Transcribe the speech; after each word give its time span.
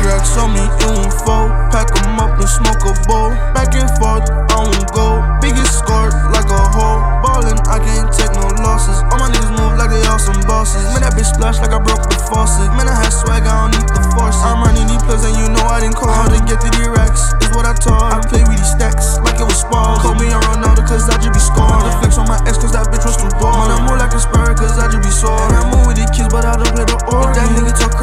racks 0.00 0.36
on 0.36 0.54
me, 0.54 0.64
it 0.64 0.88
won't 0.88 1.12
fold. 1.24 1.50
Pack 1.72 1.92
'em 1.98 2.18
up 2.18 2.38
and 2.38 2.48
smoke 2.48 2.84
a 2.88 2.92
bowl. 3.08 3.30
Back 3.52 3.74
and 3.74 3.90
forth, 3.98 4.24
I 4.52 4.56
won't 4.64 4.88
go. 4.92 5.20
Biggest 5.40 5.78
scored 5.78 6.14
like 6.32 6.48
a 6.48 6.62
hole. 6.72 7.00
Ballin', 7.20 7.60
I 7.68 7.78
can't 7.78 8.08
take 8.12 8.32
no 8.38 8.48
losses. 8.62 9.02
All 9.10 9.18
my 9.18 9.28
niggas 9.28 9.52
move 9.58 9.76
like 9.76 9.90
they 9.90 10.04
all 10.06 10.18
some 10.18 10.40
bosses. 10.46 10.84
Man, 10.92 11.02
that 11.02 11.12
bitch 11.12 11.28
splash 11.34 11.58
like 11.60 11.72
I 11.72 11.80
broke 11.80 12.04
the 12.08 12.18
faucet. 12.30 12.70
Man, 12.78 12.88
I 12.88 12.94
had 12.94 13.12
swag, 13.12 13.42
I 13.42 13.68
don't 13.68 13.72
need 13.76 13.88
the 13.90 14.02
force. 14.14 14.38
I'm 14.40 14.62
running 14.62 14.86
these 14.86 15.02
plays 15.02 15.24
and 15.24 15.36
you 15.36 15.48
know 15.50 15.66
I 15.66 15.80
didn't 15.80 15.96
call. 15.96 16.12
How 16.12 16.28
to 16.28 16.38
get 16.46 16.60
to 16.62 16.68
these 16.78 16.88
racks 16.88 17.34
is 17.42 17.50
what 17.52 17.66
I 17.66 17.74
taught. 17.74 18.14
I 18.14 18.20
play 18.22 18.44
with 18.46 18.56
these 18.56 18.72
stacks 18.72 19.18
like 19.24 19.40
it 19.40 19.46
was 19.46 19.60
spars. 19.60 19.98
Call 20.00 20.14
me 20.14 20.30
on 20.30 20.40
Ronaldo 20.46 20.86
cause 20.86 21.08
I 21.10 21.18
just 21.18 21.34
be 21.34 21.42
scoring. 21.42 21.84
The 21.84 21.92
flex 22.00 22.16
on 22.18 22.28
my 22.28 22.38
ex 22.46 22.56
cause 22.58 22.72
that 22.72 22.86
bitch 22.88 23.04
was 23.04 23.18
too 23.18 23.28
ball. 23.42 23.66
Man, 23.66 23.76
I 23.76 23.78
move 23.82 23.98
like 23.98 24.14
a 24.14 24.20
spur 24.20 24.54
cause 24.54 24.78
I 24.78 24.88
just 24.88 25.02
be 25.02 25.10
sore. 25.10 25.36
And 25.36 25.56
I 25.58 25.62
move 25.68 25.86
with 25.90 25.98
these 25.98 26.12
kids 26.14 26.30
but 26.30 26.44
I 26.46 26.56
don't 26.56 26.70
play 26.70 26.86
the 26.86 26.98
organ. 27.10 27.34
That 27.34 27.50
nigga 27.52 27.74
talk 27.74 27.98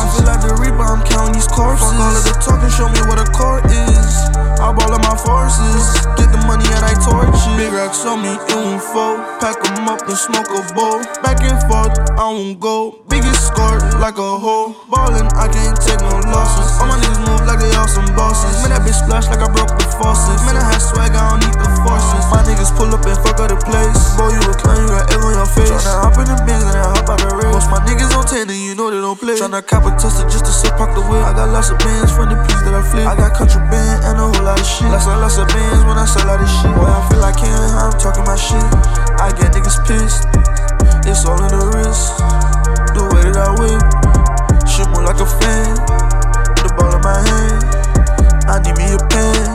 I 0.00 0.08
feel 0.16 0.24
like 0.24 0.40
the 0.40 0.56
Reaper, 0.56 0.80
I'm 0.80 1.04
counting 1.04 1.36
these 1.36 1.50
corpses. 1.52 1.92
Fuck 1.92 2.00
all 2.00 2.16
of 2.16 2.24
the 2.24 2.32
talking, 2.40 2.72
show 2.72 2.88
me 2.88 3.04
what 3.04 3.20
a 3.20 3.28
court 3.36 3.68
is. 3.68 4.32
I 4.56 4.72
ball 4.72 4.92
of 4.92 5.00
my 5.04 5.12
forces, 5.12 5.84
get 6.16 6.32
the 6.32 6.40
money 6.48 6.64
and 6.72 6.84
I 6.84 6.96
torch 7.04 7.28
it. 7.28 7.56
Big 7.60 7.72
racks 7.72 8.04
on 8.08 8.24
me, 8.24 8.32
it 8.32 8.56
won't 8.56 8.80
fold. 8.80 9.20
Pack 9.40 9.60
'em 9.60 9.88
up 9.88 10.00
and 10.08 10.16
smoke 10.16 10.48
a 10.56 10.60
bowl. 10.72 11.04
Back 11.20 11.44
and 11.44 11.60
forth, 11.68 11.92
I 12.16 12.24
won't 12.32 12.60
go. 12.60 13.04
Biggest 13.12 13.52
score 13.52 13.76
like 14.00 14.16
a 14.16 14.30
hole. 14.40 14.76
Ballin', 14.88 15.28
I 15.36 15.48
can't 15.52 15.76
take 15.76 16.00
no 16.00 16.16
losses. 16.32 16.80
All 16.80 16.88
my 16.88 16.96
niggas 16.96 17.20
move 17.28 17.44
like 17.44 17.60
they 17.60 17.72
all 17.76 17.88
some 17.88 18.08
bosses. 18.16 18.56
Man, 18.64 18.72
that 18.72 18.80
bitch 18.84 18.96
splash 19.04 19.28
like 19.28 19.44
I 19.44 19.48
broke 19.52 19.72
the 19.76 19.84
faucet. 20.00 20.40
Man, 20.48 20.56
I 20.56 20.64
had 20.64 20.80
swag, 20.80 21.12
I 21.12 21.28
don't 21.28 21.44
need 21.44 21.56
the 21.60 21.68
forces. 21.84 22.24
My 22.32 22.40
niggas 22.48 22.72
pull 22.76 22.88
up 22.88 23.04
and 23.04 23.20
fuck 23.20 23.40
up 23.40 23.48
the 23.52 23.56
place. 23.56 24.00
Boy, 24.16 24.32
you 24.32 24.40
a 24.48 24.54
clown, 24.56 24.80
you 24.80 24.88
got 24.88 25.12
L 25.12 25.24
on 25.28 25.34
your 25.40 25.48
face. 25.48 25.68
Tryna 25.68 26.04
hop 26.04 26.16
in 26.20 26.26
the 26.28 26.36
Benz 26.48 26.64
and 26.64 26.76
then 26.76 26.89
and 28.50 28.60
you 28.60 28.74
know 28.74 28.90
they 28.90 28.98
don't 28.98 29.18
play. 29.18 29.38
Tryna 29.38 29.62
cop 29.62 29.86
a 29.86 29.94
Tesla 29.94 30.26
just 30.26 30.44
to 30.44 30.52
sit 30.52 30.74
park 30.74 30.94
the 30.94 31.02
whip. 31.06 31.22
I 31.22 31.32
got 31.32 31.48
lots 31.54 31.70
of 31.70 31.78
bands 31.78 32.10
from 32.10 32.28
the 32.28 32.36
piece 32.42 32.62
that 32.66 32.74
I 32.74 32.82
flip. 32.82 33.06
I 33.06 33.14
got 33.14 33.30
country 33.38 33.62
band 33.70 34.02
and 34.04 34.18
a 34.18 34.26
whole 34.26 34.42
lot 34.42 34.58
of 34.58 34.66
shit. 34.66 34.90
Lots 34.90 35.06
and 35.06 35.20
lots 35.22 35.38
of 35.38 35.46
bands 35.54 35.86
when 35.86 35.94
I 35.94 36.04
sell 36.04 36.26
all 36.26 36.38
this 36.38 36.50
shit. 36.50 36.70
Boy, 36.74 36.90
I 36.90 37.00
feel 37.06 37.22
like 37.22 37.38
Ken, 37.38 37.54
I'm 37.78 37.94
talking 38.02 38.26
my 38.26 38.34
shit. 38.34 38.66
I 39.22 39.30
get 39.38 39.54
niggas 39.54 39.78
pissed. 39.86 40.26
It's 41.06 41.22
all 41.24 41.38
in 41.38 41.50
the 41.54 41.62
wrist. 41.70 42.18
The 42.98 43.02
way 43.14 43.22
that 43.30 43.38
I 43.38 43.54
whip. 43.54 43.80
Shit 44.66 44.90
move 44.90 45.06
like 45.06 45.22
a 45.22 45.28
fan. 45.30 45.78
The 46.66 46.70
ball 46.74 46.90
in 46.90 47.02
my 47.06 47.22
hand. 47.22 47.62
I 48.50 48.58
need 48.66 48.74
me 48.74 48.90
a 48.90 49.00
pen. 49.14 49.46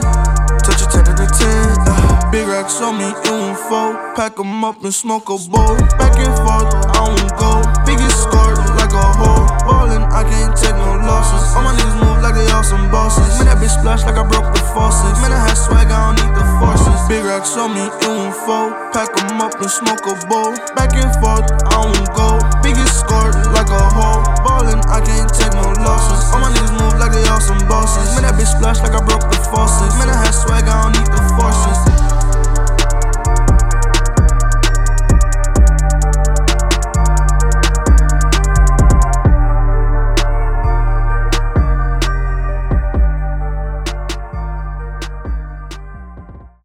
Touch 0.64 0.82
a 0.82 0.88
10 0.88 1.12
and 1.12 1.20
a 1.20 1.28
10. 1.28 1.44
Uh, 1.84 2.32
big 2.32 2.48
racks 2.48 2.80
on 2.82 2.98
me, 2.98 3.12
it 3.12 3.30
won't 3.30 3.60
fold. 3.68 3.96
Pack 4.16 4.40
'em 4.40 4.64
up 4.64 4.84
and 4.84 4.94
smoke 4.94 5.28
a 5.30 5.38
bowl. 5.52 5.76
Back 6.00 6.16
and 6.18 6.34
forth, 6.42 6.72
I 6.96 7.02
won't 7.04 7.32
go. 7.38 7.52
Biggest 7.86 8.24
score 8.24 8.55
Man, 15.20 15.36
I 15.36 15.44
had 15.44 15.60
swag, 15.60 15.92
I 15.92 16.14
don't 16.14 16.16
need 16.22 16.34
the 16.36 16.46
forces. 16.60 17.00
Big 17.12 17.24
rocks 17.24 17.58
on 17.58 17.76
me, 17.76 17.84
it 17.84 18.08
won't 18.08 18.36
fold. 18.48 18.72
Pack 18.96 19.12
them 19.16 19.42
up 19.44 19.60
and 19.60 19.70
smoke 19.70 20.08
a 20.08 20.16
bowl. 20.28 20.56
Back 20.76 20.96
and 20.96 21.12
forth, 21.20 21.52
I 21.74 21.84
won't 21.84 22.08
go. 22.16 22.40
Biggest 22.64 23.04
scored 23.04 23.36
like 23.52 23.68
a 23.68 23.84
hoe. 23.92 24.24
Ballin', 24.48 24.80
I 24.88 25.04
can't 25.04 25.28
take 25.32 25.52
no 25.52 25.74
losses. 25.84 26.32
All 26.32 26.40
my 26.40 26.50
niggas 26.52 26.74
move 26.80 26.96
like 27.00 27.12
they 27.12 27.28
all 27.28 27.42
some 27.42 27.60
bosses. 27.68 28.08
Man, 28.16 28.24
that 28.24 28.40
bitch 28.40 28.52
splash 28.56 28.80
like 28.80 28.96
I 28.96 29.04
broke 29.04 29.28
the 29.28 29.40
faucet. 29.52 29.92
Man, 30.00 30.08
I 30.08 30.16
had 30.16 30.32
swag, 30.32 30.64
I 30.64 30.88
don't 30.88 30.96
need 30.96 31.12
the 31.12 31.24
forces. 31.36 31.95